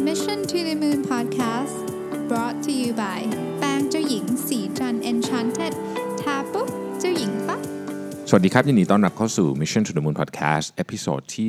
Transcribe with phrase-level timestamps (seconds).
[0.00, 1.86] Mission to the Moon Podcast
[2.28, 3.20] brought to you by
[3.58, 5.72] แป้งเจ้าหญิงศรีจันทร์ Enchanted
[6.20, 6.68] ทาปุ๊บ
[7.00, 7.60] เจ้าหญิงปั๊บ
[8.28, 11.48] สวัสดีครับยินดีต้อนรับเข้าสู่ Mission to the Moon Podcast episode ที่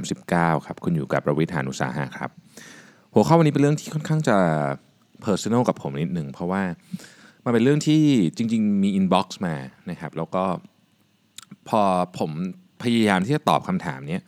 [0.00, 2.30] 339 ครับ คุณอยู่กับผมรวิศ หาญอุตสาหะครับ
[3.14, 4.36] หัวข้อวันนี้เป็นเรื่องที่ค่อนข้างจะ
[5.26, 6.62] Personal กับผมนิดหนึ่ง เพราะว่า
[7.44, 8.02] มันเป็นเรื่องที่
[8.36, 9.54] จริง ๆ มี inbox มา
[9.90, 10.44] นะครับ แล้วก็
[11.68, 11.80] พอ
[12.18, 12.30] ผม
[12.82, 14.18] พยายามที่จะตอบคำถามนี้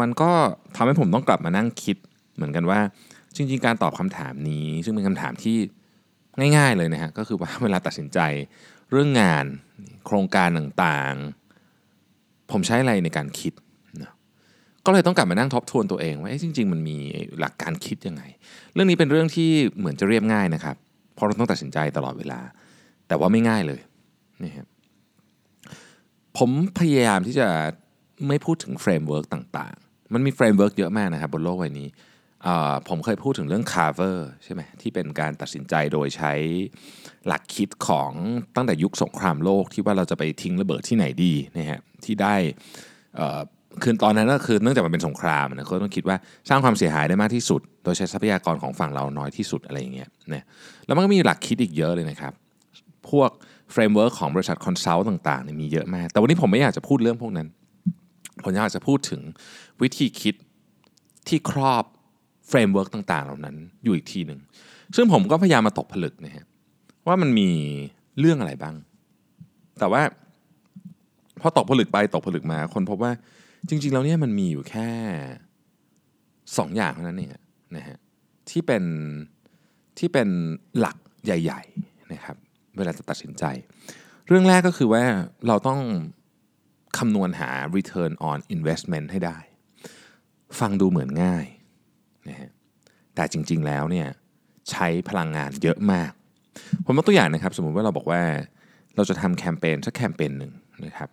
[0.00, 0.30] มันก็
[0.76, 1.96] ทำให้ผมต้องกลับมานั่งคิด
[2.40, 2.80] เหมือนกันว่า
[3.36, 5.56] จริงๆ การตอบคำถามนี้ ซึ่งเป็นคำถามที่
[6.56, 8.18] ง่ายๆเลยนะฮะก็คือว่าเวลาตัดสินใจ
[8.90, 9.44] เรื่องงาน
[10.06, 13.52] โครงการต่างๆ ผมใช้อะไรในการคิด
[14.02, 14.12] นะ
[14.86, 16.96] ก็เลยต้องกลับมานั่งทบทวนตัวเองว่าเอ๊ะจริง ๆ มันมี
[17.40, 18.22] หลักการคิดยังไง
[18.74, 20.76] เรื่องนี้เป็นเรื่องที่เหมือนจะเรียบง่ายนะครับ
[21.14, 22.40] เพราะเราต้องตัดสินใจตลอดเวลา
[23.08, 23.80] แต่ว่าไม่ง่ายเลย
[24.42, 24.66] นี่ครับ
[26.38, 27.48] ผมพยายามที่จะ
[28.28, 31.88] ไม่พูดถึง framework ต่างๆ มันมี framework เยอะมากนะครับบนโลกใบนี้
[32.88, 36.32] ผมเคยพูดถึงเรื่อง carver ใช่ไหมที่เป็นการตัดสินใจโดยใช้
[37.26, 38.12] หลักคิดของ
[38.56, 42.34] ตั้งแต่ยุคสงครามโลกที่ว่าเราจะไปทิ้งระเบิดที่ไหนดีนะฮะที่ได้
[43.82, 46.16] คือตอนนั้นก็คือเนื่องจากมันเป็นสงครามนะเขาต้องคิดว่า
[46.48, 50.44] สร้างความเสียหายได้มากที่สุด โดยใช้ทรัพยากรของฝั่งเราน้อยที่สุดอะไรอย่างเงี้ยนะ
[50.86, 52.32] แล้วมันก็มีหลักคิดอีกเยอะเลยนะครับ
[53.10, 53.30] พวก
[53.72, 57.48] framework ของบริษัท consult ต่างๆเนี่ยมีเยอะมาก แต่วันนี้ผมไม่อยากจะพูดเรื่องพวกนั้น
[58.42, 59.20] ผมอยากจะพูดถึง
[59.82, 60.34] วิธีคิด
[61.28, 61.84] ที่ครอบ
[62.50, 64.40] framework ต่างๆ เหล่านั้นอยู่อีกทีหนึ่ง
[64.96, 66.46] ซึ่งผมก็พยายามมาตกผลึกนะฮะ
[67.06, 67.48] ว่ามันมี
[68.18, 68.74] เรื่องอะไรบ้าง
[69.78, 70.02] แต่ว่า
[71.40, 73.12] พอตกผลึกไปตกผลึกมา ค้นพบว่า
[73.68, 74.88] จริง ๆ แล้วเนี่ยมันมีอยู่แค่
[76.56, 77.30] สองอย่างเท่านั้นเอง
[77.76, 77.96] นะฮะ
[78.50, 78.84] ที่เป็น
[79.98, 80.28] ที่เป็น
[80.78, 82.36] หลักใหญ่ ๆนะครับ
[82.76, 83.44] เวลาจะตัดสินใจ
[84.26, 85.04] เรื่องแรกก็คือว่า
[85.48, 85.80] เราต้อง
[86.98, 89.38] คำนวณหา return on investment ให้ได้
[90.58, 91.46] ฟังดูเหมือนง่าย
[92.30, 92.50] นะฮะ
[93.14, 94.06] แต่จริงๆแล้วเนี่ย
[94.70, 96.10] ใช้พลังงานเยอะมาก
[96.84, 98.22] ผมยกตัวอย่างนะครับ สมมุติว่าเราบอกว่า
[98.96, 100.52] เราจะทำแคมเปญสักแคมเปญหนึ่ง
[100.84, 101.08] นะครับ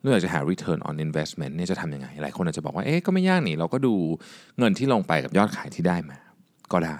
[0.00, 3.94] เราอยากจะหา return on investment เนี่ยจะทำยังไง หลายคนอาจจะบอกว่าเอ๊ะก็ไม่ยากนี่เราก็ดู
[4.58, 6.18] เงินที่ลงไปกับยอดขายที่ได้มา
[6.72, 6.98] ก็ได้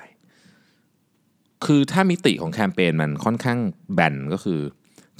[1.64, 3.58] คือถ้ามิติของแคมเปญมันค่อนข้าง
[3.94, 4.60] แบนก็คือ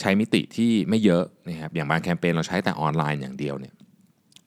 [0.00, 3.74] ใช้มิติที่ไม่เยอะนะครับอย่างบางแคมเปญเราใช้แต่ออนไลน์อย่างเดียวเนี่ย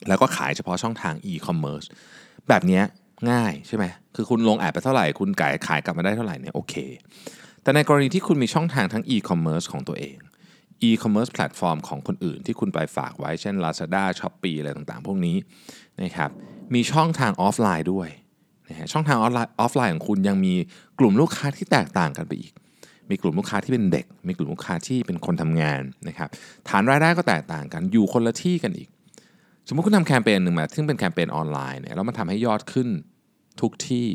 [0.08, 1.88] แล้วก็ขายเฉพาะช่องทาง e-commerce
[2.50, 2.82] แบบนี้
[3.31, 6.74] ง่ายใช่ไหมคือคุณลงแอดไปเท่าไหร่ คุณขายขายกลับมาได้เท่าไหร่เนี่ยโอเค
[7.62, 10.18] แต่ในกรณีที่คุณมีช่องทางทั้ง e-commerce ของตัวเอง
[10.88, 15.38] e-commerce แพลตฟอร์มของคนอื่นที่คุณไปฝากไว้เช่น Lazada Shopee อะไรต่างๆ พวกนี้
[16.02, 16.30] นะครับ
[16.74, 18.09] มีช่องทางออฟไลน์ด้วย
[18.70, 20.53] นะฮะช่องทางออฟไลน์ออฟไลน์ของคุณยังมี
[21.00, 22.53] กลุ่มลูกค้าที่แตกต่างกันไปอีก
[23.09, 26.30] มีกลุ่มลูกค้าที่เป็นเด็ก มีกลุ่มลูกค้าที่เป็นคนทำงานนะครับ
[26.70, 28.90] ฐานรายได้ก็แตกต่างกันอยู่คนละที่กันอีก
[29.68, 32.88] สมมติคุณทำแคมเปญหนึ่งมาซึ่งเป็นแคมเปญออนไลน์เนี่ยแล้วมันทำให้ยอดขึ้น
[33.62, 34.09] ทุกที่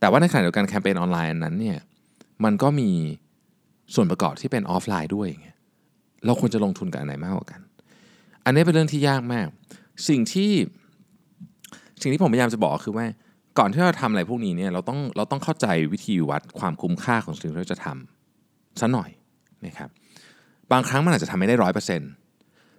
[0.00, 1.78] แต่ว่าในขณะเดียวกันแคมเปญออนไลน์อันนั้นเนี่ย
[2.44, 2.90] มันก็มี
[3.94, 5.48] ส่วนประกอบที่เป็นออฟไลน์ด้วยไง
[6.24, 7.60] เราควรจะลงทุนกับอันไหนมากกว่ากัน
[8.44, 9.46] อันนี้เป็นเรื่องที่ยากมาก
[10.08, 10.50] สิ่งที่
[12.02, 13.06] สิ่งที่ผมพยายามจะบอกคือว่า
[13.58, 19.10] ก่อนที่เราทำอะไรพวกนี้เนี่ยเราต้องเราต้องเข้าใจวิธีวัดความคุ้มค่าของสิ่งที่เราจะทำซะหน่อย
[19.66, 19.88] นะครับ
[20.72, 22.10] บางครั้งมันอาจจะทำไม่ได้ร้อยเปอร์เซ็นต์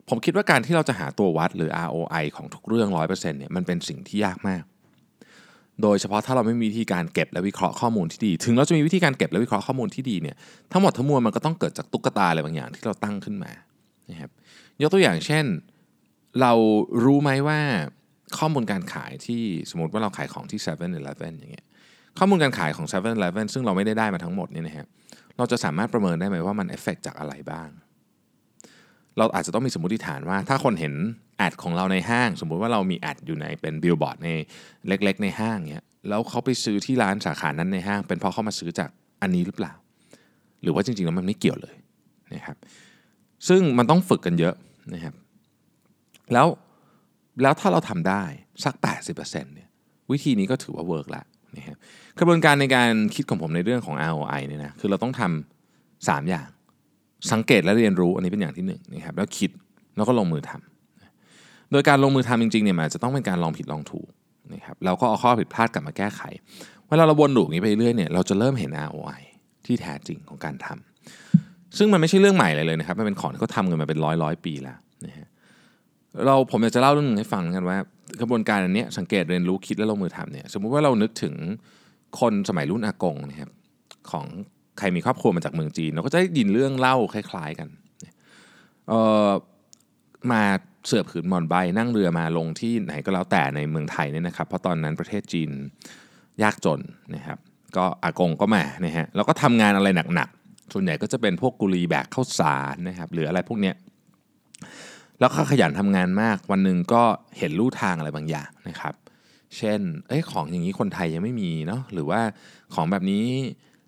[0.09, 4.63] ผมคิดว่าการที่เราจะหาตัววัดหรือ ROI ของทุกเรื่องร้อยเปอร์เซ็นต์เนี่ยมันเป็นสิ่งที่ยากมาก
[5.81, 10.35] โดยเฉพาะถ้าเราไม่มีวิธีการเก็บและวิเคราะห์ข้อมูลที่ดี ถึงเราจะมีวิธีการเก็บและวิเคราะห์ข้อมูลที่ดีเนี่ย
[10.72, 13.51] ทั้งหมดทั้งมวลมันก็ต้องเกิดจากตุ๊กตาอะไรบางอย่างที่เราตั้งขึ้นมา
[14.09, 14.31] นะครับ
[14.81, 15.45] ยกตัวอย่างเช่น
[16.41, 16.53] เรา
[17.03, 17.59] รู้ไหมว่า
[18.38, 20.91] ข้อมูลการขายที่สมมติว่าเราขายของที่7 e เ e ่ e
[21.31, 21.66] ออย่างเงี้ย
[22.19, 24.88] ข้อมูลการขายของ7 e เ e ่ e ซึ่งเราไม่ได้ได้มาทั้งหมดเนี่ยนะฮะ
[25.38, 27.69] เราจะสามารถประเมินได้ไหมว่ามันเอฟเฟกจากอะไรบ้าง
[29.17, 30.94] เราอาจจะต้องมีสมมติฐานว่า ถ้าคนเห็น
[31.38, 34.29] ad ของเราในห้าง สมมุติว่าเรามี ad อยู่ในเป็นบิลบอร์ดใน
[34.88, 38.89] เล็ก ๆ ในห้างเนี้ยแล้วเขาไปซื้อที่ร้านสาขานั้นในห้าง เป็นเพราะเขามาซื้อจาก
[39.22, 39.73] อันนี้หรือเปล่า
[40.61, 41.75] หรือว่าจริงๆแล้วมันไม่เกี่ยวเลย
[42.33, 42.57] นะครับ
[43.47, 44.56] ซึ่งมันต้องฝึกกันเยอะ
[44.94, 45.13] นะครับ
[46.33, 46.47] แล้ว
[47.41, 48.23] แล้วถ้าเราทำได้
[48.63, 48.73] สัก
[49.16, 49.69] 80%เนี่ย
[50.12, 51.25] วิธีนี้ก็ถือว่าเวิร์กล้ว
[51.57, 51.77] นะครับ
[52.19, 56.47] กระบวนการในการคิดของผมในเรื่องของ ROI เนี่ยนะคือเราต้องทำ3อย่าง
[57.31, 59.49] สังเกตและเรียนรู้อันนี้เป็นอย่างที่1นนะครับแล้วคิด
[59.95, 64.09] แล้วก็ลงมือทำโดยการลงมือทำจริงๆเนี่ยมันจะต้องเป็นการลองผิดลองถูก
[64.53, 66.21] นะครับเราก็เอาข้อผิดพลาดกลับมาแก้ไข
[66.89, 69.21] เวลาเราวนลูปนี้ไปเรื่อยเนี่ยเราจะเริ่มเห็น ROI
[69.65, 75.27] ที่แท้จริงของการทำซึ่งมันไม่ใช่เรื่องใหม่เลยเลยนะครับมันเป็นของที่เขาทำกันมาเป็นร้อยร้อยปีแล้วนะฮะ
[76.25, 77.77] เราผมอยากจะเล่าเรื่องนึงให้ฟังกันว่า
[78.21, 81.33] กระบวนการอันนี้สังเกตเรียนรู้คิดและลงมือทำเนี่ยสมมุติว่าเรานึกถึง
[82.19, 83.51] คนสมัยรุ่นอากงนะครับ
[84.11, 84.25] ของ
[84.79, 87.69] ใครมีครอบครัวมาจากเมืองจีน เราก็จะได้ยินเรื่องเล่าคล้ายๆกัน
[88.89, 89.29] เอ่อ
[90.31, 90.44] มา
[90.88, 95.50] เสือผืนหมอนใบนั่งเรือมาลงที่ไหนก็แล้วแต่ในเมืองไทยเนี่ยนะครับ เพราะตอนนั้นประเทศจีน
[96.44, 96.79] ยากจน
[97.15, 97.39] นะครับ
[97.77, 103.75] ก็อากงก็มานะฮะแล้วก็ทำงานอะไรหนักๆ ส่วนใหญ่ก็จะเป็นพวกกุลีแบกข้าวสารนะครับหรืออะไรพวกเนี้ย
[105.19, 107.03] แล้วก็ขยันทำงานมากวันหนึ่งก็
[107.38, 108.94] เห็นลู่ทางอะไรบางอย่างนะครับ
[109.57, 112.21] เช่นเอ้ยของอย่างนี้คนไทยยังไม่มีเนาะหรือว่า
[112.74, 113.25] ของแบบนี้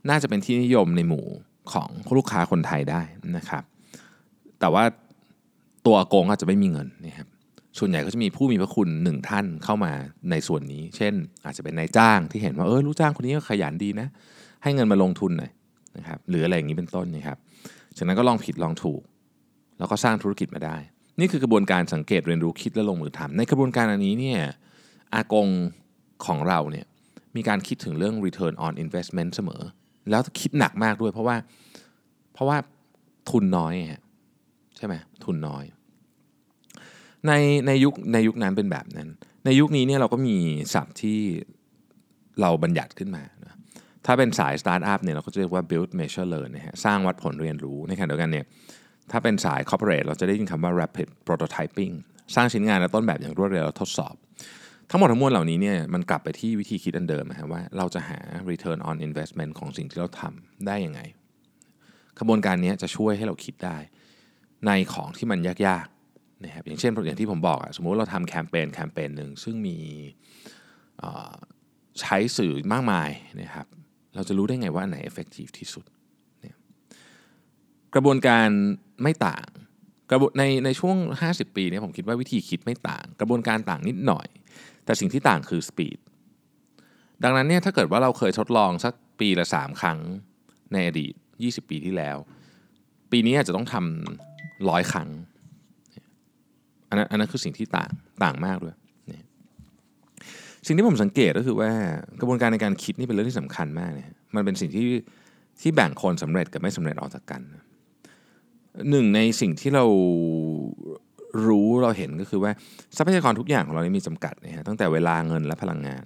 [0.09, 1.25] น่าจะเป็นที่นิยมในหมู่
[1.73, 3.01] ของลูกค้าคนไทยได้
[3.37, 3.63] นะครับ
[4.59, 4.83] แต่ว่า
[5.85, 7.27] ตัวอากงอาจจะไม่มีเงินนะครับ
[7.79, 9.91] ส่วนใหญ่ก็จะมีผู้มีพระคุณหนึ่งท่านเข้ามา
[10.31, 11.13] ในส่วนนี้ เช่น
[11.45, 14.07] อาจจะเป็นนายจ้างที่เห็นว่าเออลูกจ้างคนนี้ก็ขยันดีนะ
[14.63, 15.51] ให้เงินมาลงทุนหน่อย
[15.97, 17.37] นะครับหรืออะไรอย่างนี้เป็นต้นนะครับ
[17.97, 19.01] จากนั้นก็ลองผิดลองถูก
[19.79, 20.77] แล้วก็สร้างธุรกิจมาได้
[21.19, 24.39] นี่คือกระบวนการสังเกตเรียนรู้คิดและลงมือทำในกระบวนการอันนี้เนี่ย
[25.13, 25.47] อากง
[26.25, 26.85] ของเราเนี่ย
[27.35, 29.61] มีการคิดถึงเรื่อง return on investment เสมอ
[30.09, 31.35] แล้วคิดหนักมากด้วย เพราะว่า
[32.33, 32.57] เพราะว่า
[33.29, 33.73] ทุนน้อย
[34.77, 35.63] ใช่ไหมทุนน้อย
[37.27, 37.31] ใน
[37.67, 39.09] ในยุคในยุคนั้นเป็นแบบนั้น
[39.45, 40.35] ในยุคนี้เนี่ยเราก็มี
[40.73, 41.19] ศัพท์ที่
[42.41, 43.57] เราบัญญัติขึ้นมานะ
[44.05, 48.45] ถ้าเป็นสายสตาร์ทอัพเนี่ยเราก็จะเรียกว่า build measure learn นะฮะสร้างวัดผลเรียนรู้ในขณะเดียวกันเนี่ย
[49.11, 51.93] ถ้าเป็นสาย corporate เราจะได้ยินคำว่า rapid prototyping
[52.35, 54.15] สร้างชิ้นงานและต้นแบบอย่างรวดเร็วแล้วทดสอบ
[54.89, 58.19] ทั้งหมดทั้งมวลเหล่านี้เนี่ยมันกลับไปที่วิธีคิดอันเดิมนะฮะว่าเราจะหา
[58.51, 61.01] return on investment ของสิ่งที่เราทำได้ยังไง
[62.19, 63.77] กระบวนการนี้จะช่วยให้เราคิดได้
[64.65, 69.77] ในของที่มันยากๆนะครับอย่างเช่นอย่างที่ผมบอกอะสมมุติเราทำแคมเปญแคมเปญหนึ่งซึ่งมี
[72.01, 73.09] ใช้สื่อมากมาย
[73.41, 73.67] นะครับ
[74.15, 75.85] เราจะรู้ได้ไงว่าอันไหน effective ที่สุด
[77.95, 78.47] กระบวนการ
[79.03, 79.45] ไม่ต่าง
[80.11, 80.97] กระบวนในในช่วง
[81.29, 84.27] 50 ปีเนี่ยผมคิดว่าวิธีคิดไม่ต่าง กระบวนการต่างนิดหน่อย
[84.89, 85.97] แต่สิ่งที่ต่างคือ speed
[87.23, 89.99] ดังนั้นเนี่ยถ้าเกิดว่าเราเคยทดลองสักปีละ 3 ครั้ง
[90.73, 92.17] ในอดีต 20 ปีที่แล้ว
[93.11, 95.09] ปีนี้อาจจะต้องทำร้อยครั้ง
[96.89, 97.89] อันนั้นอันนั้นคือสิ่งที่ต่าง
[98.23, 98.75] ต่างมากด้วย
[100.65, 101.71] สิ่งที่ผมสังเกตก็คือว่า
[102.19, 104.87] กระบวนการในการคิดนี่เป็นเรื่องที่สำคัญมากเนี่ยมันเป็นสิ่งที่
[105.61, 107.41] ที่แบ่งคนสำเร็จกับไม่สำเร็จออกจากกัน
[108.89, 109.85] หนึ่งในสิ่งที่เรา
[111.45, 112.51] รู้เราเห็นก็คือว่า
[112.97, 116.05] ทรัพยากรทุกอย่างของเรานี่มีจำกัดนะฮะตั้งแต่เวลาเงินและพลังงาน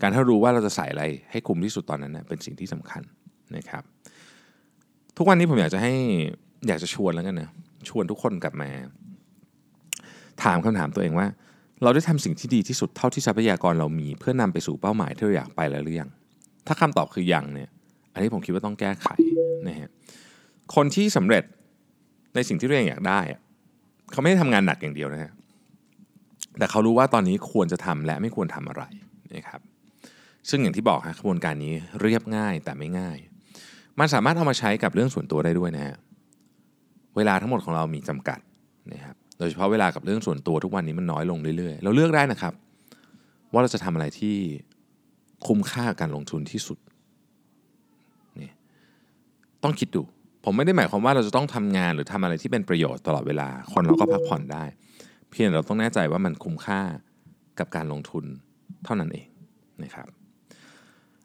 [0.00, 3.02] การถ้ารู้ว่าเราจะใส่อะไรให้คุ้มที่สุดตอนนั้นนะเป็นสิ่งที่สำคัญ
[3.56, 3.82] นะครับ
[5.16, 5.94] ทุกวันนี้ผมอยากจะให้
[6.68, 7.48] อยากจะชวนแล้วกันนะ
[7.88, 8.70] ชวนทุกคนกลับมา
[10.44, 11.26] ถามคำถามตัวเองว่า
[11.82, 16.10] เราได้ทำสิ่งที่ดีที่สุดเท่าที่ทรัพยากรเรามี เพื่อนำไปสู่เป้าหมายที่เราอยากไปแล้วหรือยัง
[16.66, 17.70] ถ้าคำตอบคือยังเนี่ย
[18.12, 19.06] อันนี้ผมคิดว่าต้องแก้ไข
[19.68, 19.90] นะฮะ
[20.74, 21.44] คนที่สำเร็จ
[22.34, 23.20] ในสิ่งที่ตัวเองอยากได้
[24.12, 25.32] เขาไม่ได้ทำงานหนักอย่างเดียวนะฮะ
[26.58, 28.82] แต่เขารู้ว่าตอนนี้ควรจะทำและไม่ควรทำอะไร
[29.34, 29.60] นะครับ
[30.50, 33.16] ซึ่งอย่างที่บอกฮะกระบวนการนี้เรียบง่ายแต่ไม่ง่าย
[33.98, 35.96] มันสามารถเอามาใช้กับเรื่องส่วนตัวได้ด้วยนะฮะ
[37.16, 38.38] เวลาทั้งหมดของเรามีจำกัด
[38.92, 42.52] นะครับโดยเฉพาะเวลากับเรื่องส่วนตัวทุกวันนี้มันน้อยลงเรื่อยๆ เราเลือกได้นะครับ
[43.52, 44.36] ว่าเราจะทำอะไรที่
[45.46, 46.78] คุ้มค่าการลงทุนที่สุด
[48.40, 48.50] นี่
[49.62, 50.02] ต้องคิดดู
[50.50, 54.64] ผมไม่ได้หมายความว่าเราจะต้องทำงานหรือทำอะไรที่เป็นประโยชน์ตลอดเวลา คนเราก็พักผ่อนได้
[55.30, 56.80] เพียงเราต้องแน่ใจว่ามันคุ้มค่า
[57.58, 58.24] กับการลงทุน
[58.84, 59.26] เท่านั้นเอง
[59.82, 60.08] นะครับ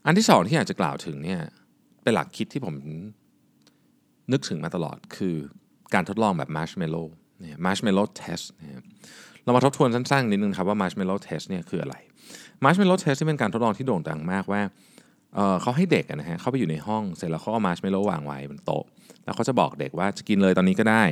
[0.05, 1.39] อันที่สองที่อยากจะกล่าวถึงเนี่ย
[2.03, 2.73] เป็นหลักคิดที่ผม
[4.31, 5.35] นึกถึงมาตลอดคือ
[5.93, 7.03] การทดลองแบบมาร์ชเมลโล่
[7.65, 8.83] Marshmallow Test นะ
[9.43, 11.95] เรามาทบทวนสั้นๆนิดนึงครับว่า Marshmallow Test เนี่ยคืออะไร
[12.63, 14.61] Marshmallow Test ที่เป็นการทดลองที่โด่งดังมากว่า
[15.35, 18.83] เขาให้เด็กนะฮะเข้าไปอยู่ในห้องเสร็จแล้วเขาเอามาร์ชเมลโล่วางไว้บนโต๊ะ
[19.25, 21.03] แล้วเขาจะบอกเด็กว่าจะกินเลยตอนนี้ก็ได้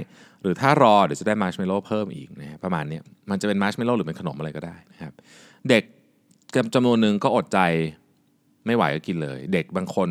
[0.42, 3.00] หรือถ้ารอเดี๋ยวจะได้มาร์ชเมลโล่เพิ่มอีกนะฮะประมาณนี้
[3.30, 5.13] มันจะเป็นมาร์ชเมลโล่หรือเป็นขนมอะไรก็ได้นะครับ
[5.70, 5.84] เด็ก
[6.75, 7.60] จำนวนหนึ่งก็อดใจ
[8.66, 10.10] ไม่ไหวก็กินเลย เด็กบางคน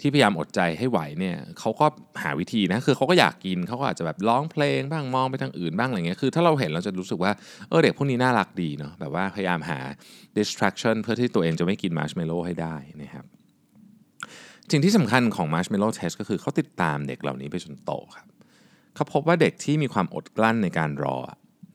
[0.00, 1.86] ที่พยายามอดใจให้ไหวเนี่ยเขาก็
[2.22, 7.32] หาวิธีนะคือเขาก็อยากกินเขาก็อาจจะแบบร้องเพลงบ้างมองไปทางอื่นบ้างอะไรเงี้ยคือถ้าเราเห็นเราจะรู้สึกว่า
[7.68, 9.78] เออเด็กพวกนี้น่ารักดีเนาะแบบว่าพยายามหา
[10.38, 13.24] distraction เพื่อที่ตัวเองจะไม่กินมาร์ชเมลโล่ให้ได้นะครับ
[14.70, 18.26] สิ่งที่สำคัญของ Marshmallow Test ก็คือเขาติดตามเด็กเหล่านี้ไปจนโตครับ
[18.94, 21.16] เขาพบว่าเด็กที่มีความอดกลั้นในการรอ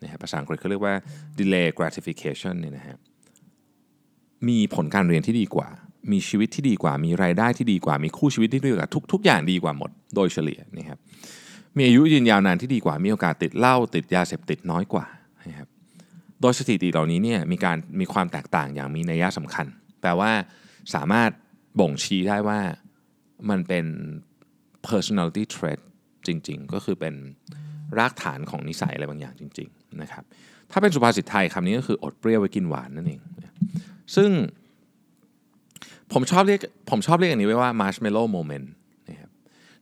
[0.04, 0.96] นะฮะภาษาอังกฤษเขาเรียกว่า
[1.40, 2.98] delay gratification เนี่ยนะฮะ
[4.48, 5.70] มีผลการเรียนที่ดีกว่า
[6.12, 11.00] มีชีวิตที่ดีกว่ามีรายได้ที่ดีกว่ามีคู่ชีวิตที่ดีกว่าทุกทุกอย่างดีกว่าหมด โดยเฉลี่ยนะครับ
[11.78, 15.06] มีอายุยืนยาวนานที่ดีกว่ามีโอกาสติดเหล้าติดยาเสพติดน้อยกว่า
[15.50, 15.68] นะครับ
[16.42, 19.66] โดยสถิติเหล่านี้เนี่ยมีการมีความแตกต่างอย่างมีนัยสำคัญ
[20.02, 20.32] แปลว่า
[20.96, 21.30] สามารถ
[21.80, 22.60] บ่งชี้ได้ว่า
[23.50, 23.86] มันเป็น
[24.88, 25.80] personality trait
[26.28, 27.14] จริง ๆ ก็คือเป็น
[27.98, 30.24] รากฐานของนิสัยอะไรบางอย่างจริง ๆ นะครับ
[30.72, 33.22] ถ้าเป็นสุภาษิตไทยคำนี้ก็คืออดเปรี้ยวไว้กินหวานนั่นเอง
[34.16, 34.30] ซึ่ง
[36.14, 38.68] ผมชอบเรียกผมชอบเรียกอันนี้ไว้ว่า marshmallow moment
[39.10, 39.30] นะครับ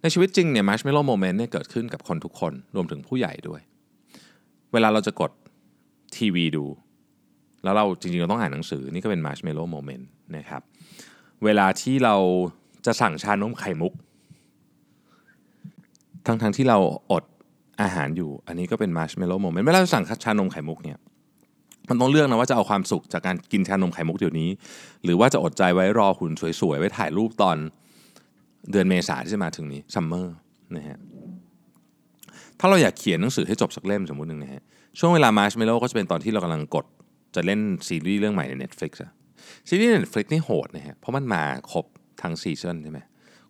[0.01, 3.61] ในชีวิตจริงเนี่ย marshmallow moment เนี่ยเกิดขึ้นกับคนทุกคนรวมถึงผู้ใหญ่ด้วย
[4.73, 5.31] เวลาเราจะกด
[6.15, 6.65] ทีวีดู
[7.63, 10.03] แล้วเราจริงๆ เราต้องอ่านหนังสือนี่ก็เป็น marshmallow moment
[10.37, 10.61] นะครับ
[11.43, 12.15] เวลาที่เรา
[12.85, 13.93] จะสั่งชานมไข่มุก
[16.25, 16.77] ทั้งๆที่เรา
[17.11, 17.23] อด
[17.81, 20.97] อาหารอยู่ อันนี้ก็เป็น marshmallow moment เวลาเราสั่งชานมไข่มุกเนี่ย
[21.89, 24.49] มันต้องเลือกนะว่าจะเอาความสุขจากการกินชานมไข่มุกเดี๋ยวนี้
[25.03, 27.57] หรือว่าจะอดใจไว้รอหุ่นสวยๆ ไว้ถ่ายรูปตอน
[28.71, 30.35] เดือนเมษาที่จะมาถึงนี้ summer
[30.75, 30.97] นะฮะ
[32.59, 34.61] ถ้าเราอยากเขียนหนังสือให้จบสักเล่มสมมติหนึ่งนะฮะ
[34.99, 36.85] ช่วงเวลา Marshmallow ก็จะเป็นตอนที่เรากำลังกด
[37.35, 39.11] จะเล่นซีรีส์เรื่องใหม่ใน Netflix อะ
[39.69, 41.85] ซีรีส์ Netflix นี่โหดนะฮะเพราะมันมาครบ
[42.21, 42.99] ทั้ง season ใช่ไหม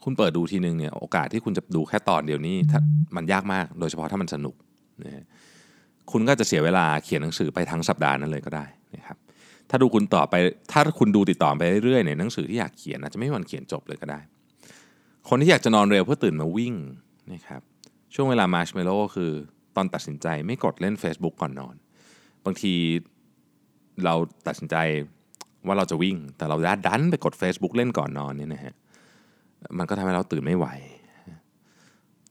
[0.03, 2.79] คุณเปิดดูทีนึงเนี่ยโอกาสที่คุณจะดูแค่ตอนเดียวนี้ถ้า
[3.15, 4.55] มันยากมาก โดยเฉพาะถ้ามันสนุก
[5.05, 5.25] นะฮะ
[6.11, 9.17] คุณก็จะเสียเวลาเขียนหนังสือไปทั้งสัปดาห์นั้นเลยก็ได้นะครับ
[9.69, 10.35] ถ้าดูคุณต่อไป
[10.71, 14.19] ถ้าคุณดูติดต่อไปเรื่อยๆเนี่ยหนังสือที่อยากเขียนอาจจะไม่มีวันเขียนจบเลยก็ได้
[15.29, 16.75] คนที่อยากจะนอนเร็วเพื่อตื่นมาวิ่ง
[17.33, 17.61] นะครับ
[18.13, 19.31] ช่วงเวลามาร์ชเมลโล่ก็คือ
[19.75, 21.75] ตอนตัดสินใจไม่กดเล่น Facebook ก่อนนอน
[22.45, 22.73] บางที
[24.03, 24.13] เรา
[24.47, 24.75] ตัดสินใจ
[25.67, 28.75] ว่าเราจะวิ่ง แต่เราดันไปกด Facebook เล่นก่อนนอนเนี่ยนะฮะ
[29.77, 30.67] มันก็ทำให้เราตื่นไม่ไหว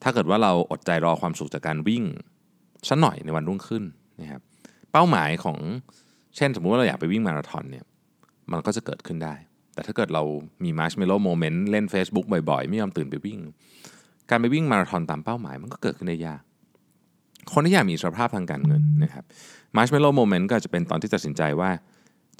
[0.03, 2.05] ถ้าเกิดว่าเราอดใจรอความสุขจากการวิ่ง
[2.89, 3.85] สักหน่อยในวันรุ่งขึ้น
[4.21, 4.41] นะครับ
[4.93, 5.59] เป้าหมายของ
[6.37, 7.85] เช่นสมมุติว่าเราอยากไปวิ่งมาราธอนเนี่ย
[8.53, 9.35] มันก็จะเกิดขึ้นได้
[9.75, 10.23] แต่ถ้าเกิดเรา
[10.65, 13.39] มี Marshmallow moment เล่น Facebook บ่อยๆ ไม่ยอมตื่นไปวิ่ง
[14.31, 16.43] การไปวิ่งมาราธอนตามเป้าหมายมันก็เกิดขึ้นได้ยาก
[17.53, 19.25] คนที่อยากมีอิสรภาพทางการเงินนะครับ
[19.77, 21.71] Marshmallow moment ก็จะเป็นตอนที่ตัดสินใจว่า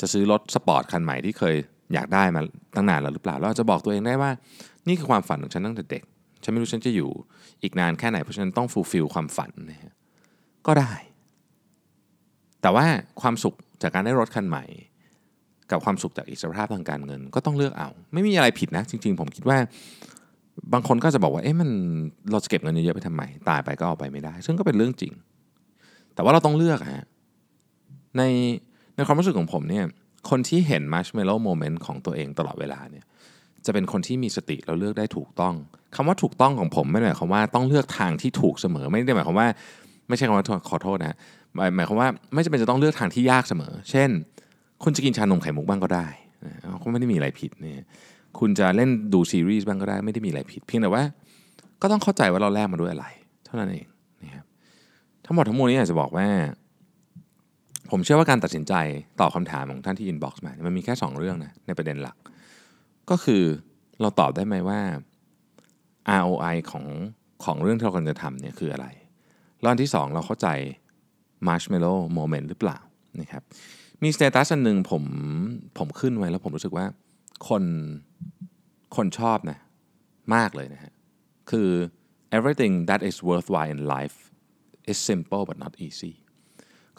[0.01, 1.55] จะซื้อรถสปอร์ตคันใหม่ที่เคย
[1.95, 2.41] อยากได้มา
[2.77, 4.31] ตั้งนานแล้วหรือเปล่าแล้วจะบอกตัวเองได้ว่า
[4.89, 6.03] นี่คือความฝันของฉันตั้งแต่เด็ก
[6.43, 7.11] ฉันไม่รู้ฉันจะอยู่
[7.63, 9.93] อีกนานแค่ไหนเพราะฉันต้องฟูลฟิลความฝันนะฮะ
[10.67, 10.93] ก็ได้
[12.63, 12.87] แต่ว่า
[13.21, 14.65] ความสุขจากการได้รถคันใหม่
[15.71, 19.59] กับความสุขจากอิสรภาพทางการเงิน ก็ต้องเลือกเอา ไม่มีอะไรผิดนะ จริง ๆ ผมคิดว่า
[20.73, 21.71] บางคนก็จะบอกว่าเอ๊ะมัน
[22.33, 25.13] เราจะเก็บเงินเยอะๆไปทำไมตายไปก็เอาไปไม่ได้ ซึ่งก็เป็นเรื่องจริง
[26.15, 27.05] แต่ว่าเราต้องเลือกฮะ
[28.17, 28.23] ใน
[28.97, 29.85] ในความรู้สึกของผมเนี่ย
[30.31, 33.05] คนที่เห็น marshmallow moment ของตัวเองตลอดเวลาเนี่ย
[33.67, 35.55] จะเป็นคนที่มีสติแล้วเลือกได้ถูกต้อง
[35.95, 39.49] คำว่าถูกต้องของผมไม่ได้หมายความว่าต้องเลือกทางที่ถูกเสมอ ไม่ได้หมายความว่า
[40.09, 41.17] ไม่ใช่คำว่าขอโทษนะ
[41.55, 44.11] หมายหมายความว่าไม่จำเป็นจะต้องเลือกทางที่ยากเสมอ เช่น
[44.83, 46.07] คุณจะกินชานมไข่มุกบ้างก็ได้
[46.83, 47.85] ก็ไม่ได้มีอะไรผิดเนี่ย
[48.39, 51.03] คุณจะเล่นดูซีรีส์บ้างก็ได้ไม่ได้มีอะไรผิด เพียงแต่ว่า
[51.83, 53.07] ก็ต้องเข้าใจว่าเราแลกมาด้วยอะไร
[53.45, 53.87] เท่านั้นเอง
[54.23, 54.45] นะครับ
[55.25, 56.29] ทั้งหมดทั้งมวลนี้อยากจะบอกว่า
[57.91, 58.75] ผมเชื่อว่าการตัดสินใจ
[59.21, 62.17] ตอบคำถามของท่านที่ inbox มา มันมีแค่ 2 เรื่องนะในประเด็นหลัก
[63.11, 63.43] ก็คือ
[64.01, 64.81] เราตอบได้ไหมว่า
[66.21, 66.85] ROI ของ
[67.45, 68.87] ของเรื่องที่เรากำลังจะทำเนี่ยคืออะไร
[69.61, 70.49] แล้วอันที่ 2 เราเข้าใจ
[71.47, 72.79] Marshmallow Moment หรือเปล่า
[73.21, 73.43] นะครับ
[74.03, 75.05] มี status อันหนึ่งผม
[75.79, 76.87] ผมขึ้นไว้แล้วผมรู้สึกว่า
[77.49, 77.65] คน
[78.97, 79.59] คนชอบนะ
[80.35, 80.93] มากเลยนะฮะ
[81.51, 81.69] คือ
[82.37, 84.19] everything that is worthwhile in life
[84.91, 86.13] is simple but not easy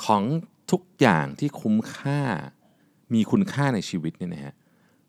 [0.05, 0.23] ของ
[0.71, 2.21] ทุกอย่างที่คุ้มค่า
[3.13, 4.53] มีคุณค่าในชีวิตเนี่ยนะฮะ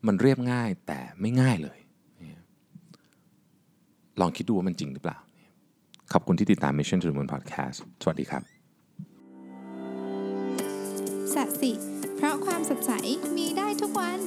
[0.07, 1.79] มันเรียบง่ายแต่ไม่ง่ายเลย
[4.19, 5.17] ลองคิดดูว่ามันจริงหรือเปล่า
[6.13, 8.41] ขอบคุณที่ติดตาม Mission to the Moon Podcast สวัสดีครับ
[11.33, 11.71] สัสิ
[12.15, 12.91] เพราะความสดใส
[13.37, 14.19] มีได้ทุกวัน